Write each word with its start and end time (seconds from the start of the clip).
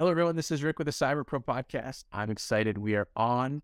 Hello, 0.00 0.10
everyone. 0.10 0.34
This 0.34 0.50
is 0.50 0.62
Rick 0.62 0.78
with 0.78 0.86
the 0.86 0.92
Cyber 0.92 1.26
Pro 1.26 1.40
Podcast. 1.40 2.04
I'm 2.10 2.30
excited. 2.30 2.78
We 2.78 2.94
are 2.94 3.08
on 3.16 3.60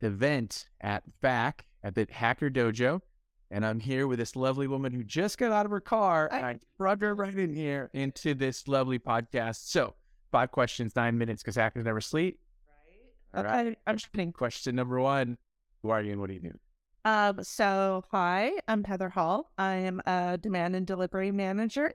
the 0.00 0.08
event 0.08 0.66
at 0.80 1.04
VAC 1.22 1.64
at 1.84 1.94
the 1.94 2.04
Hacker 2.10 2.50
Dojo, 2.50 3.00
and 3.48 3.64
I'm 3.64 3.78
here 3.78 4.08
with 4.08 4.18
this 4.18 4.34
lovely 4.34 4.66
woman 4.66 4.92
who 4.92 5.04
just 5.04 5.38
got 5.38 5.52
out 5.52 5.64
of 5.64 5.70
her 5.70 5.78
car, 5.78 6.28
and 6.32 6.44
I 6.44 6.58
brought 6.78 7.00
her 7.02 7.14
right 7.14 7.32
in 7.32 7.54
here 7.54 7.90
into 7.94 8.34
this 8.34 8.66
lovely 8.66 8.98
podcast. 8.98 9.68
So, 9.68 9.94
five 10.32 10.50
questions, 10.50 10.96
nine 10.96 11.16
minutes, 11.16 11.44
because 11.44 11.54
hackers 11.54 11.84
never 11.84 12.00
sleep. 12.00 12.40
Right. 13.32 13.46
All 13.46 13.48
right. 13.48 13.78
I'm 13.86 13.98
just 13.98 14.10
kidding. 14.10 14.32
Question 14.32 14.74
number 14.74 14.98
one: 14.98 15.38
Who 15.84 15.90
are 15.90 16.02
you 16.02 16.10
and 16.10 16.20
what 16.20 16.26
do 16.26 16.34
you 16.34 16.40
do? 16.40 16.58
Um, 17.04 17.44
so 17.44 18.02
hi, 18.10 18.50
I'm 18.66 18.82
Heather 18.82 19.10
Hall. 19.10 19.52
I 19.56 19.76
am 19.76 20.02
a 20.06 20.38
demand 20.42 20.74
and 20.74 20.88
delivery 20.88 21.30
manager 21.30 21.92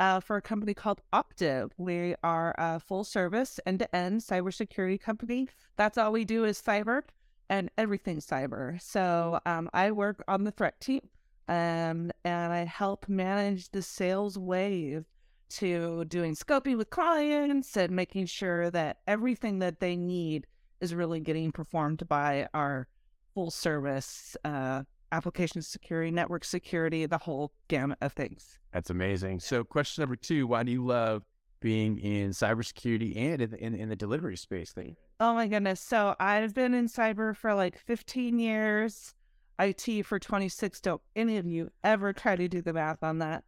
uh, 0.00 0.18
for 0.18 0.36
a 0.36 0.42
company 0.42 0.72
called 0.72 1.02
Optiv. 1.12 1.70
We 1.76 2.16
are 2.24 2.54
a 2.58 2.80
full 2.80 3.04
service 3.04 3.60
end 3.66 3.80
to 3.80 3.94
end 3.94 4.22
cybersecurity 4.22 4.98
company. 4.98 5.48
That's 5.76 5.98
all 5.98 6.10
we 6.10 6.24
do 6.24 6.44
is 6.44 6.60
cyber 6.60 7.02
and 7.50 7.70
everything 7.76 8.18
cyber. 8.18 8.80
So 8.80 9.38
um, 9.44 9.68
I 9.74 9.90
work 9.92 10.24
on 10.26 10.44
the 10.44 10.52
threat 10.52 10.80
team 10.80 11.02
um, 11.48 12.10
and 12.24 12.52
I 12.52 12.64
help 12.64 13.08
manage 13.08 13.70
the 13.70 13.82
sales 13.82 14.38
wave 14.38 15.04
to 15.50 16.04
doing 16.06 16.34
scoping 16.34 16.78
with 16.78 16.90
clients 16.90 17.76
and 17.76 17.94
making 17.94 18.26
sure 18.26 18.70
that 18.70 18.98
everything 19.06 19.58
that 19.58 19.80
they 19.80 19.96
need 19.96 20.46
is 20.80 20.94
really 20.94 21.20
getting 21.20 21.52
performed 21.52 22.08
by 22.08 22.48
our 22.54 22.88
full 23.34 23.50
service 23.50 24.36
uh, 24.44 24.84
application 25.12 25.62
security, 25.62 26.10
network 26.10 26.44
security, 26.44 27.06
the 27.06 27.18
whole 27.18 27.52
gamut 27.68 27.98
of 28.00 28.12
things. 28.12 28.58
That's 28.72 28.90
amazing. 28.90 29.40
So, 29.40 29.64
question 29.64 30.02
number 30.02 30.16
two: 30.16 30.46
Why 30.46 30.62
do 30.62 30.72
you 30.72 30.84
love 30.84 31.22
being 31.60 31.98
in 31.98 32.30
cybersecurity 32.30 33.16
and 33.16 33.42
in, 33.42 33.54
in, 33.54 33.74
in 33.74 33.88
the 33.88 33.96
delivery 33.96 34.36
space 34.36 34.72
thing? 34.72 34.96
Oh 35.18 35.34
my 35.34 35.46
goodness! 35.46 35.80
So 35.80 36.14
I've 36.18 36.54
been 36.54 36.74
in 36.74 36.88
cyber 36.88 37.36
for 37.36 37.54
like 37.54 37.78
15 37.78 38.38
years, 38.38 39.14
IT 39.58 40.04
for 40.06 40.18
26. 40.18 40.80
Don't 40.80 41.02
any 41.14 41.36
of 41.36 41.46
you 41.46 41.70
ever 41.84 42.12
try 42.12 42.36
to 42.36 42.48
do 42.48 42.62
the 42.62 42.72
math 42.72 43.02
on 43.02 43.18
that? 43.18 43.44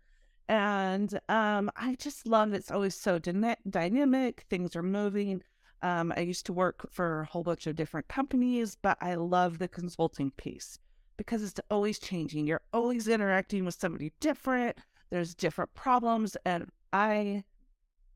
And 0.49 1.19
um, 1.29 1.71
I 1.77 1.95
just 1.99 2.27
love 2.27 2.53
it. 2.53 2.57
it's 2.57 2.71
always 2.71 2.95
so 2.95 3.19
dyna- 3.19 3.57
dynamic. 3.69 4.45
Things 4.51 4.77
are 4.77 4.83
moving. 4.83 5.43
Um, 5.81 6.13
I 6.17 6.21
used 6.21 6.47
to 6.47 6.53
work 6.53 6.87
for 6.91 7.23
a 7.23 7.27
whole 7.27 7.43
bunch 7.43 7.67
of 7.67 7.75
different 7.75 8.09
companies, 8.09 8.77
but 8.81 8.99
I 9.01 9.15
love 9.15 9.59
the 9.59 9.69
consulting 9.69 10.31
piece 10.33 10.79
because 11.23 11.45
it's 11.45 11.61
always 11.71 12.01
changing. 12.01 12.49
You're 12.49 12.63
always 12.73 13.07
interacting 13.07 13.65
with 13.65 13.77
somebody 13.79 14.13
different. 14.19 14.77
There's 15.11 15.37
different 15.37 15.73
problems. 15.73 16.37
And 16.45 16.69
I, 16.93 17.45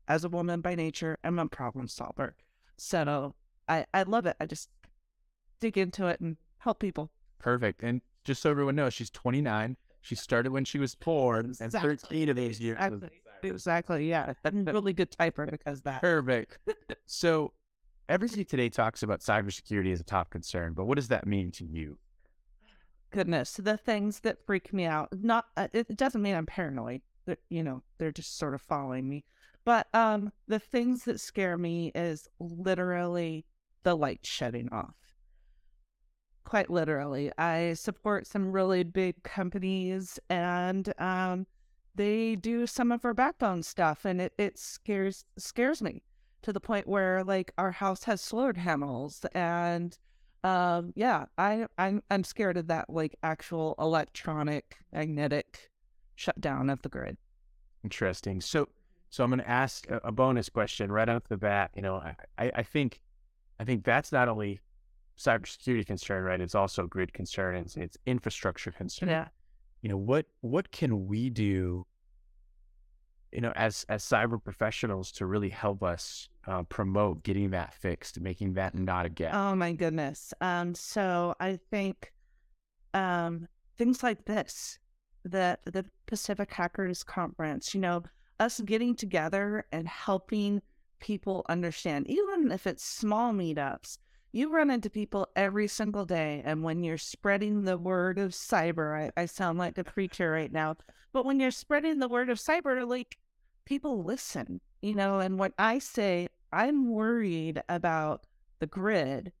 as 0.09 0.25
a 0.25 0.29
woman 0.29 0.59
by 0.59 0.75
nature, 0.75 1.17
am 1.23 1.39
a 1.39 1.47
problem 1.47 1.87
solver. 1.87 2.35
So 2.75 3.33
I, 3.69 3.85
I 3.93 4.03
love 4.03 4.25
it. 4.25 4.35
I 4.41 4.45
just 4.45 4.69
dig 5.61 5.77
into 5.77 6.07
it 6.07 6.19
and 6.19 6.35
help 6.57 6.79
people. 6.79 7.09
Perfect. 7.39 7.81
And 7.81 8.01
just 8.25 8.41
so 8.41 8.51
everyone 8.51 8.75
knows, 8.75 8.93
she's 8.93 9.09
29. 9.09 9.77
She 10.01 10.15
started 10.15 10.51
when 10.51 10.65
she 10.65 10.77
was 10.77 10.95
four, 10.99 11.39
and 11.39 11.55
13 11.57 12.29
of 12.29 12.35
these 12.35 12.59
years. 12.59 12.77
was 12.77 13.03
Exactly. 13.03 13.49
Exactly. 13.49 14.09
Yeah. 14.09 14.33
I'm 14.43 14.67
a 14.67 14.73
really 14.73 14.93
good 14.93 15.11
typer 15.11 15.49
because 15.49 15.81
that. 15.83 16.01
Perfect. 16.01 16.59
so, 17.05 17.53
everybody 18.09 18.43
today 18.43 18.69
talks 18.69 19.01
about 19.01 19.21
cybersecurity 19.21 19.93
as 19.93 20.01
a 20.01 20.03
top 20.03 20.29
concern, 20.29 20.73
but 20.73 20.85
what 20.85 20.95
does 20.95 21.07
that 21.07 21.25
mean 21.25 21.51
to 21.51 21.65
you? 21.65 21.97
Goodness, 23.11 23.53
the 23.53 23.77
things 23.77 24.19
that 24.21 24.45
freak 24.45 24.73
me 24.73 24.85
out. 24.85 25.09
Not 25.11 25.45
uh, 25.55 25.67
it 25.73 25.95
doesn't 25.95 26.21
mean 26.21 26.35
I'm 26.35 26.45
paranoid. 26.45 27.01
You 27.49 27.63
know, 27.63 27.83
they're 27.97 28.11
just 28.11 28.37
sort 28.37 28.53
of 28.53 28.61
following 28.61 29.07
me. 29.07 29.23
But 29.65 29.87
um, 29.93 30.31
the 30.47 30.59
things 30.59 31.03
that 31.05 31.19
scare 31.19 31.57
me 31.57 31.91
is 31.93 32.27
literally 32.39 33.45
the 33.83 33.95
light 33.95 34.25
shutting 34.25 34.69
off. 34.71 34.95
Quite 36.45 36.69
literally, 36.69 37.31
I 37.37 37.73
support 37.73 38.27
some 38.27 38.53
really 38.53 38.83
big 38.83 39.23
companies, 39.23 40.19
and 40.29 40.93
um, 40.97 41.47
they 41.95 42.37
do 42.37 42.65
some 42.65 42.93
of 42.93 43.03
our 43.03 43.13
backbone 43.13 43.63
stuff, 43.63 44.05
and 44.05 44.21
it, 44.21 44.33
it 44.37 44.57
scares 44.57 45.25
scares 45.37 45.81
me 45.81 46.03
to 46.43 46.53
the 46.53 46.61
point 46.61 46.87
where 46.87 47.23
like 47.23 47.51
our 47.57 47.71
house 47.71 48.03
has 48.05 48.21
solar 48.21 48.53
panels 48.53 49.25
and 49.33 49.97
um 50.43 50.93
yeah 50.95 51.25
i 51.37 51.65
i'm 51.77 52.01
i'm 52.09 52.23
scared 52.23 52.57
of 52.57 52.67
that 52.67 52.89
like 52.89 53.15
actual 53.23 53.75
electronic 53.79 54.77
magnetic 54.93 55.69
shutdown 56.15 56.69
of 56.69 56.81
the 56.81 56.89
grid 56.89 57.17
Interesting. 57.83 58.41
So, 58.41 58.67
so 59.09 59.23
I'm 59.23 59.29
going 59.29 59.39
to 59.39 59.49
ask 59.49 59.89
a, 59.89 60.01
a 60.03 60.11
bonus 60.11 60.49
question 60.49 60.91
right 60.91 61.07
off 61.07 61.23
the 61.29 61.37
bat. 61.37 61.71
You 61.73 61.81
know, 61.81 61.95
I, 61.95 62.15
I, 62.37 62.51
I 62.55 62.63
think, 62.63 62.99
I 63.59 63.63
think 63.63 63.85
that's 63.85 64.11
not 64.11 64.27
only 64.27 64.59
cybersecurity 65.17 65.85
concern, 65.85 66.23
right? 66.23 66.41
It's 66.41 66.55
also 66.55 66.85
grid 66.85 67.13
concern. 67.13 67.55
It's, 67.55 67.77
it's 67.77 67.97
infrastructure 68.05 68.71
concern. 68.71 69.07
yeah 69.07 69.27
You 69.81 69.89
know, 69.89 69.97
what 69.97 70.25
what 70.41 70.71
can 70.71 71.07
we 71.07 71.29
do? 71.29 71.85
You 73.31 73.41
know, 73.41 73.53
as 73.55 73.85
as 73.87 74.03
cyber 74.03 74.43
professionals 74.43 75.11
to 75.13 75.25
really 75.25 75.49
help 75.49 75.83
us 75.83 76.27
uh, 76.47 76.63
promote 76.63 77.23
getting 77.23 77.49
that 77.51 77.73
fixed, 77.73 78.19
making 78.19 78.53
that 78.53 78.73
not 78.73 79.05
a 79.05 79.09
gap. 79.09 79.33
oh 79.33 79.55
my 79.55 79.73
goodness 79.73 80.33
um 80.41 80.73
so 80.73 81.35
i 81.39 81.59
think 81.69 82.13
um 82.93 83.47
things 83.77 84.01
like 84.01 84.25
this 84.25 84.79
the 85.23 85.57
the 85.65 85.85
pacific 86.05 86.51
hackers 86.51 87.03
conference 87.03 87.73
you 87.73 87.81
know 87.81 88.01
us 88.39 88.59
getting 88.61 88.95
together 88.95 89.65
and 89.71 89.87
helping 89.87 90.61
people 90.99 91.45
understand 91.49 92.07
even 92.07 92.51
if 92.51 92.65
it's 92.65 92.83
small 92.83 93.33
meetups 93.33 93.97
you 94.31 94.51
run 94.51 94.69
into 94.69 94.89
people 94.89 95.27
every 95.35 95.67
single 95.67 96.05
day 96.05 96.41
and 96.45 96.63
when 96.63 96.83
you're 96.83 96.97
spreading 96.97 97.63
the 97.63 97.77
word 97.77 98.17
of 98.17 98.31
cyber 98.31 99.11
I, 99.17 99.21
I 99.21 99.25
sound 99.25 99.59
like 99.59 99.77
a 99.77 99.83
preacher 99.83 100.31
right 100.31 100.51
now 100.51 100.77
but 101.13 101.25
when 101.25 101.39
you're 101.39 101.51
spreading 101.51 101.99
the 101.99 102.07
word 102.07 102.29
of 102.29 102.37
cyber 102.37 102.87
like 102.87 103.17
people 103.65 104.03
listen 104.03 104.61
you 104.81 104.93
know 104.93 105.19
and 105.19 105.37
what 105.37 105.53
i 105.57 105.77
say 105.79 106.27
i'm 106.51 106.89
worried 106.89 107.61
about 107.69 108.25
the 108.59 108.67
grid 108.67 109.31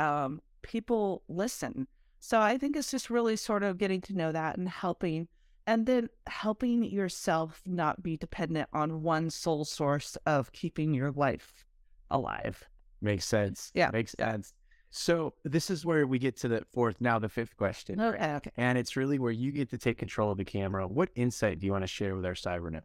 um, 0.00 0.40
people 0.62 1.22
listen. 1.28 1.86
So 2.20 2.40
I 2.40 2.58
think 2.58 2.76
it's 2.76 2.90
just 2.90 3.10
really 3.10 3.36
sort 3.36 3.62
of 3.62 3.78
getting 3.78 4.00
to 4.02 4.16
know 4.16 4.32
that 4.32 4.56
and 4.58 4.68
helping, 4.68 5.28
and 5.66 5.86
then 5.86 6.08
helping 6.26 6.84
yourself 6.84 7.62
not 7.66 8.02
be 8.02 8.16
dependent 8.16 8.68
on 8.72 9.02
one 9.02 9.30
sole 9.30 9.64
source 9.64 10.16
of 10.26 10.52
keeping 10.52 10.94
your 10.94 11.12
life 11.12 11.64
alive. 12.10 12.68
Makes 13.00 13.24
sense. 13.26 13.70
Yeah. 13.74 13.90
Makes 13.92 14.14
sense. 14.18 14.52
So 14.90 15.34
this 15.44 15.70
is 15.70 15.86
where 15.86 16.06
we 16.06 16.18
get 16.18 16.36
to 16.38 16.48
the 16.48 16.64
fourth, 16.72 17.00
now 17.00 17.18
the 17.18 17.28
fifth 17.28 17.56
question. 17.56 18.00
Okay. 18.00 18.32
okay. 18.34 18.50
And 18.56 18.76
it's 18.76 18.96
really 18.96 19.18
where 19.18 19.30
you 19.30 19.52
get 19.52 19.70
to 19.70 19.78
take 19.78 19.98
control 19.98 20.32
of 20.32 20.38
the 20.38 20.44
camera. 20.44 20.86
What 20.88 21.10
insight 21.14 21.60
do 21.60 21.66
you 21.66 21.72
want 21.72 21.84
to 21.84 21.88
share 21.88 22.16
with 22.16 22.26
our 22.26 22.34
cyber 22.34 22.64
network? 22.64 22.84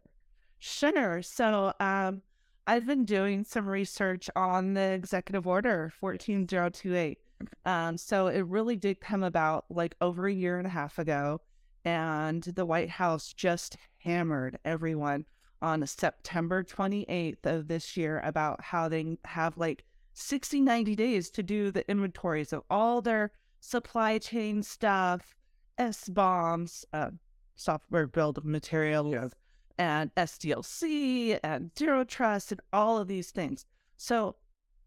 Sure. 0.58 1.20
So 1.20 1.72
um, 1.80 2.22
I've 2.68 2.86
been 2.86 3.04
doing 3.04 3.44
some 3.44 3.68
research 3.68 4.28
on 4.34 4.74
the 4.74 4.92
executive 4.92 5.46
order 5.46 5.92
14028. 6.00 7.18
Um, 7.64 7.96
so 7.96 8.26
it 8.26 8.40
really 8.40 8.74
did 8.74 9.00
come 9.00 9.22
about 9.22 9.66
like 9.70 9.94
over 10.00 10.26
a 10.26 10.32
year 10.32 10.58
and 10.58 10.66
a 10.66 10.70
half 10.70 10.98
ago. 10.98 11.40
And 11.84 12.42
the 12.42 12.66
White 12.66 12.90
House 12.90 13.32
just 13.32 13.76
hammered 13.98 14.58
everyone 14.64 15.26
on 15.62 15.86
September 15.86 16.64
28th 16.64 17.46
of 17.46 17.68
this 17.68 17.96
year 17.96 18.20
about 18.24 18.60
how 18.60 18.88
they 18.88 19.16
have 19.24 19.56
like 19.56 19.84
60, 20.14 20.60
90 20.60 20.96
days 20.96 21.30
to 21.30 21.44
do 21.44 21.70
the 21.70 21.88
inventories 21.88 22.52
of 22.52 22.62
all 22.68 23.00
their 23.00 23.30
supply 23.60 24.18
chain 24.18 24.64
stuff, 24.64 25.36
SBOMs, 25.78 26.84
uh, 26.92 27.10
software 27.54 28.08
build 28.08 28.44
materials, 28.44 29.32
and 29.78 30.14
SDLC 30.14 31.38
and 31.42 31.70
zero 31.78 32.04
trust 32.04 32.52
and 32.52 32.60
all 32.72 32.98
of 32.98 33.08
these 33.08 33.30
things. 33.30 33.64
So 33.96 34.36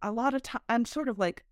a 0.01 0.11
lot 0.11 0.33
of 0.33 0.43
time 0.43 0.61
I'm 0.69 0.85
sort 0.85 1.09
of 1.09 1.19
like 1.19 1.43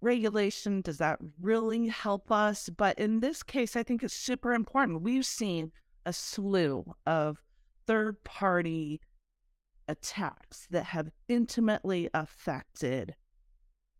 regulation, 0.00 0.82
does 0.82 0.98
that 0.98 1.18
really 1.40 1.88
help 1.88 2.30
us? 2.30 2.68
But 2.68 2.98
in 2.98 3.20
this 3.20 3.42
case, 3.42 3.76
I 3.76 3.82
think 3.82 4.02
it's 4.02 4.14
super 4.14 4.52
important. 4.52 5.02
We've 5.02 5.26
seen 5.26 5.72
a 6.06 6.12
slew 6.12 6.94
of 7.06 7.42
third 7.86 8.22
party 8.24 9.00
attacks 9.88 10.66
that 10.70 10.84
have 10.84 11.10
intimately 11.28 12.08
affected 12.14 13.14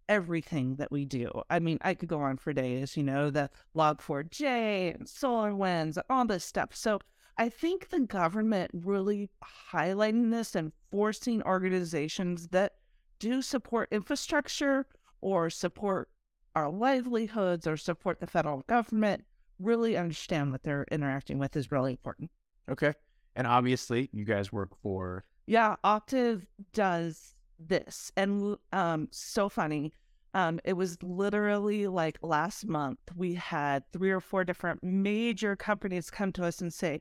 everything 0.08 0.76
that 0.76 0.92
we 0.92 1.04
do. 1.04 1.30
I 1.48 1.58
mean, 1.58 1.78
I 1.80 1.94
could 1.94 2.08
go 2.08 2.20
on 2.20 2.36
for 2.36 2.52
days, 2.52 2.96
you 2.96 3.02
know, 3.02 3.30
the 3.30 3.50
Log4j 3.74 4.94
and 4.94 5.08
solar 5.08 5.52
SolarWinds, 5.52 5.98
all 6.10 6.26
this 6.26 6.44
stuff. 6.44 6.74
So 6.74 7.00
I 7.36 7.48
think 7.48 7.88
the 7.88 8.00
government 8.00 8.70
really 8.72 9.30
highlighting 9.72 10.30
this 10.30 10.54
and 10.54 10.72
forcing 10.90 11.42
organizations 11.42 12.48
that 12.48 12.74
do 13.18 13.42
support 13.42 13.88
infrastructure 13.90 14.86
or 15.20 15.50
support 15.50 16.10
our 16.54 16.70
livelihoods 16.70 17.66
or 17.66 17.76
support 17.76 18.20
the 18.20 18.26
federal 18.26 18.60
government 18.68 19.24
really 19.58 19.96
understand 19.96 20.52
what 20.52 20.62
they're 20.62 20.86
interacting 20.90 21.38
with 21.38 21.56
is 21.56 21.72
really 21.72 21.92
important. 21.92 22.30
Okay. 22.70 22.92
And 23.36 23.46
obviously, 23.46 24.10
you 24.12 24.24
guys 24.24 24.52
work 24.52 24.70
for 24.82 25.24
Yeah, 25.46 25.76
Optiv 25.84 26.46
does 26.72 27.34
this. 27.58 28.12
And 28.16 28.56
um, 28.72 29.08
so 29.10 29.48
funny. 29.48 29.92
Um, 30.34 30.58
it 30.64 30.72
was 30.72 31.00
literally 31.02 31.86
like 31.86 32.18
last 32.20 32.66
month, 32.66 32.98
we 33.14 33.34
had 33.34 33.84
three 33.92 34.10
or 34.10 34.20
four 34.20 34.44
different 34.44 34.82
major 34.82 35.54
companies 35.54 36.10
come 36.10 36.32
to 36.32 36.44
us 36.44 36.60
and 36.60 36.72
say, 36.72 37.00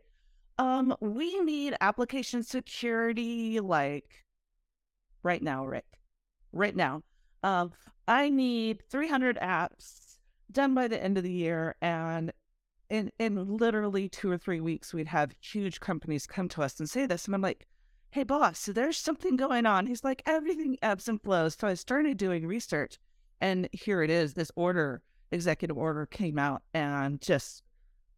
um, 0.58 0.96
we 1.00 1.40
need 1.42 1.76
application 1.82 2.44
security 2.44 3.60
like 3.60 4.24
right 5.24 5.42
now, 5.42 5.66
Rick. 5.66 5.86
Right 6.52 6.76
now. 6.76 7.02
Um, 7.44 7.72
I 8.08 8.30
need 8.30 8.84
300 8.90 9.38
apps 9.38 10.18
done 10.52 10.74
by 10.74 10.88
the 10.88 11.02
end 11.02 11.18
of 11.18 11.24
the 11.24 11.32
year. 11.32 11.76
And 11.82 12.32
in, 12.90 13.12
in 13.20 13.58
literally 13.58 14.10
two 14.10 14.30
or 14.30 14.38
three 14.38 14.62
weeks, 14.62 14.94
we'd 14.94 15.08
have 15.08 15.34
huge 15.42 15.80
companies 15.80 16.28
come 16.28 16.48
to 16.50 16.62
us 16.62 16.80
and 16.80 16.90
say 16.90 17.06
this. 17.06 17.26
And 17.26 17.34
I'm 17.34 17.42
like, 17.42 17.66
hey, 18.12 18.24
boss, 18.24 18.66
there's 18.66 18.98
something 18.98 19.36
going 19.36 19.66
on. 19.66 19.88
He's 19.88 20.04
like, 20.04 20.22
everything 20.26 20.78
ebbs 20.84 21.08
and 21.08 21.22
flows. 21.22 21.58
So 21.60 21.68
I 21.68 21.74
started 21.74 22.18
doing 22.18 22.46
research. 22.46 23.00
And 23.42 23.68
here 23.72 24.04
it 24.04 24.10
is 24.10 24.36
this 24.36 24.52
order, 24.56 25.02
executive 25.32 25.78
order 25.78 26.06
came 26.06 26.38
out, 26.38 26.62
and 26.74 27.20
just 27.20 27.64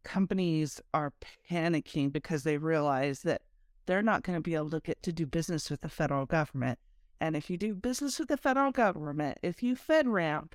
companies 0.06 0.80
are 0.94 1.12
panicking 1.50 2.12
because 2.12 2.44
they 2.44 2.56
realize 2.58 3.20
that 3.22 3.42
they're 3.86 4.02
not 4.02 4.22
going 4.22 4.36
to 4.36 4.40
be 4.42 4.54
able 4.54 4.70
to 4.70 4.80
get 4.80 5.02
to 5.02 5.12
do 5.12 5.26
business 5.26 5.68
with 5.68 5.80
the 5.80 5.88
federal 5.88 6.26
government. 6.26 6.78
And 7.20 7.34
if 7.36 7.50
you 7.50 7.56
do 7.56 7.74
business 7.74 8.18
with 8.18 8.28
the 8.28 8.36
federal 8.36 8.70
government, 8.70 9.38
if 9.42 9.62
you 9.62 9.74
FedRAMP, 9.74 10.52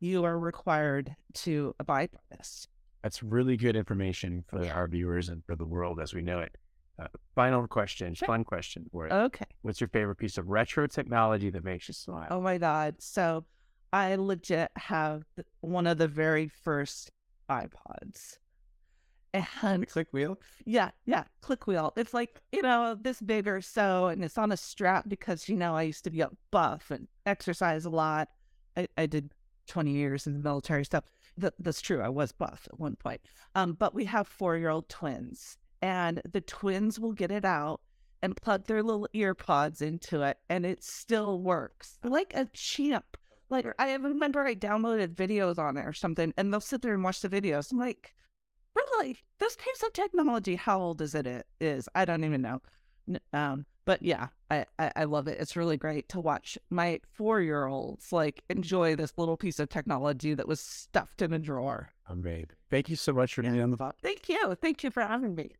you 0.00 0.24
are 0.24 0.38
required 0.38 1.16
to 1.34 1.74
abide 1.80 2.10
by 2.12 2.36
this. 2.36 2.68
That's 3.02 3.22
really 3.22 3.56
good 3.56 3.74
information 3.76 4.44
for 4.46 4.64
our 4.70 4.86
viewers 4.86 5.28
and 5.28 5.42
for 5.44 5.56
the 5.56 5.64
world 5.66 6.00
as 6.00 6.14
we 6.14 6.22
know 6.22 6.38
it. 6.38 6.54
Uh, 6.98 7.08
final 7.34 7.66
question, 7.66 8.14
Sure. 8.14 8.26
fun 8.26 8.44
question 8.44 8.86
for 8.92 9.08
you. 9.08 9.12
Okay. 9.12 9.46
What's 9.62 9.80
your 9.80 9.88
favorite 9.88 10.16
piece 10.16 10.38
of 10.38 10.48
retro 10.48 10.86
technology 10.86 11.50
that 11.50 11.64
makes 11.64 11.88
you 11.88 11.94
smile? 11.94 12.28
Oh 12.30 12.40
my 12.40 12.58
God. 12.58 12.96
So 13.00 13.44
I 13.92 14.14
legit 14.14 14.70
have 14.76 15.24
one 15.60 15.86
of 15.88 15.98
the 15.98 16.06
very 16.08 16.46
first 16.48 17.10
iPods. 17.50 18.38
And 19.62 19.88
click 19.88 20.08
wheel. 20.12 20.38
yeah, 20.64 20.90
yeah, 21.06 21.24
click 21.40 21.66
wheel. 21.66 21.92
It's 21.96 22.14
like, 22.14 22.40
you 22.52 22.62
know, 22.62 22.96
this 23.00 23.20
big 23.20 23.48
or 23.48 23.60
so, 23.60 24.06
and 24.06 24.24
it's 24.24 24.38
on 24.38 24.52
a 24.52 24.56
strap 24.56 25.08
because, 25.08 25.48
you 25.48 25.56
know, 25.56 25.74
I 25.74 25.82
used 25.82 26.04
to 26.04 26.10
be 26.10 26.20
a 26.20 26.30
buff 26.50 26.90
and 26.90 27.08
exercise 27.26 27.84
a 27.84 27.90
lot. 27.90 28.28
I, 28.76 28.86
I 28.96 29.06
did 29.06 29.32
20 29.66 29.90
years 29.90 30.26
in 30.26 30.34
the 30.34 30.38
military 30.38 30.84
stuff. 30.84 31.04
Th- 31.40 31.52
that's 31.58 31.80
true. 31.80 32.00
I 32.00 32.08
was 32.08 32.32
buff 32.32 32.68
at 32.72 32.78
one 32.78 32.96
point. 32.96 33.20
Um, 33.54 33.72
but 33.72 33.94
we 33.94 34.04
have 34.04 34.28
four 34.28 34.56
year 34.56 34.70
old 34.70 34.88
twins, 34.88 35.58
and 35.82 36.22
the 36.30 36.40
twins 36.40 36.98
will 37.00 37.12
get 37.12 37.30
it 37.30 37.44
out 37.44 37.80
and 38.22 38.36
plug 38.36 38.66
their 38.66 38.82
little 38.82 39.08
ear 39.12 39.34
pods 39.34 39.82
into 39.82 40.22
it, 40.22 40.38
and 40.48 40.64
it 40.64 40.82
still 40.82 41.40
works 41.40 41.98
like 42.02 42.32
a 42.34 42.46
champ. 42.52 43.16
Like, 43.50 43.66
I 43.78 43.94
remember 43.94 44.40
I 44.44 44.54
downloaded 44.54 45.14
videos 45.14 45.58
on 45.58 45.76
it 45.76 45.84
or 45.84 45.92
something, 45.92 46.32
and 46.36 46.52
they'll 46.52 46.60
sit 46.60 46.82
there 46.82 46.94
and 46.94 47.04
watch 47.04 47.20
the 47.20 47.28
videos. 47.28 47.70
I'm 47.70 47.78
like, 47.78 48.14
really 49.04 49.18
this 49.38 49.56
piece 49.56 49.82
of 49.82 49.92
technology 49.92 50.56
how 50.56 50.80
old 50.80 51.00
is 51.00 51.14
it 51.14 51.26
it 51.26 51.46
is 51.60 51.88
i 51.94 52.04
don't 52.04 52.24
even 52.24 52.42
know 52.42 52.60
um 53.32 53.66
but 53.84 54.02
yeah 54.02 54.28
I, 54.50 54.64
I 54.78 54.92
i 54.96 55.04
love 55.04 55.28
it 55.28 55.38
it's 55.40 55.56
really 55.56 55.76
great 55.76 56.08
to 56.10 56.20
watch 56.20 56.56
my 56.70 57.00
four 57.12 57.40
year 57.40 57.66
olds 57.66 58.12
like 58.12 58.42
enjoy 58.48 58.96
this 58.96 59.12
little 59.16 59.36
piece 59.36 59.58
of 59.58 59.68
technology 59.68 60.34
that 60.34 60.48
was 60.48 60.60
stuffed 60.60 61.22
in 61.22 61.32
a 61.32 61.38
drawer 61.38 61.90
Amazing. 62.06 62.50
Thank 62.70 62.90
you 62.90 62.96
so 62.96 63.14
much 63.14 63.32
for 63.34 63.40
being 63.40 63.62
on 63.62 63.70
the 63.70 63.78
podcast. 63.78 64.00
thank 64.02 64.28
you 64.28 64.54
thank 64.60 64.84
you 64.84 64.90
for 64.90 65.02
having 65.02 65.34
me 65.34 65.50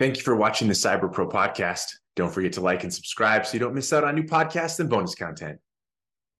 Thank 0.00 0.16
you 0.16 0.24
for 0.24 0.34
watching 0.34 0.66
the 0.66 0.74
Cyber 0.74 1.10
Pro 1.10 1.28
podcast. 1.28 1.92
Don't 2.16 2.32
forget 2.32 2.52
to 2.54 2.60
like 2.60 2.82
and 2.82 2.92
subscribe 2.92 3.46
so 3.46 3.52
you 3.54 3.60
don't 3.60 3.74
miss 3.74 3.92
out 3.92 4.02
on 4.02 4.16
new 4.16 4.24
podcasts 4.24 4.80
and 4.80 4.90
bonus 4.90 5.14
content. 5.14 5.60